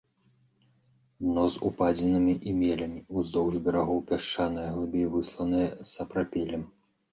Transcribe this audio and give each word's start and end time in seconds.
Дно 1.25 1.43
з 1.55 1.61
упадзінамі 1.69 2.33
і 2.53 2.55
мелямі, 2.63 3.03
уздоўж 3.23 3.53
берагоў 3.69 4.03
пясчанае, 4.09 4.67
глыбей 4.75 5.05
высланае 5.19 5.71
сапрапелем. 5.95 6.69